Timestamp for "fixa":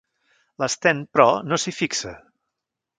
1.85-2.19